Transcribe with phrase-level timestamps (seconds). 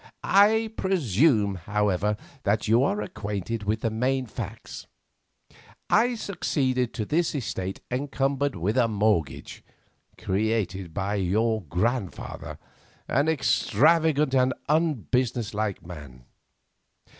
[0.23, 4.87] "I presume, however, that you are acquainted with the main facts.
[5.91, 9.63] I succeeded to this estate encumbered with a mortgage,
[10.17, 12.57] created by your grandfather,
[13.07, 16.25] an extravagant and unbusiness like man.